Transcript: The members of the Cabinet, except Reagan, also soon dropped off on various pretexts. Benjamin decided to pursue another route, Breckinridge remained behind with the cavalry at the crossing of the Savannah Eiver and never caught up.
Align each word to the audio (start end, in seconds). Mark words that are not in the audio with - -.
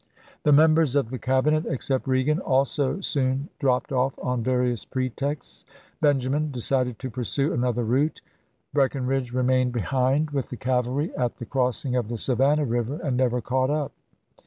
The 0.41 0.51
members 0.51 0.95
of 0.95 1.11
the 1.11 1.19
Cabinet, 1.19 1.67
except 1.67 2.07
Reagan, 2.07 2.39
also 2.39 3.01
soon 3.01 3.49
dropped 3.59 3.91
off 3.91 4.17
on 4.17 4.41
various 4.43 4.83
pretexts. 4.83 5.63
Benjamin 6.01 6.49
decided 6.49 6.97
to 6.97 7.11
pursue 7.11 7.53
another 7.53 7.83
route, 7.83 8.19
Breckinridge 8.73 9.31
remained 9.31 9.73
behind 9.73 10.31
with 10.31 10.49
the 10.49 10.57
cavalry 10.57 11.15
at 11.15 11.37
the 11.37 11.45
crossing 11.45 11.95
of 11.95 12.07
the 12.07 12.17
Savannah 12.17 12.65
Eiver 12.65 12.99
and 13.01 13.15
never 13.15 13.41
caught 13.41 13.69
up. 13.69 13.91